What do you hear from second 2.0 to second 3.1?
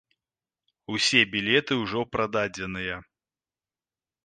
прададзеныя.